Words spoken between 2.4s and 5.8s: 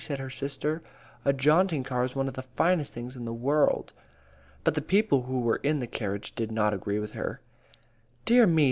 finest things in the world." But the people who were in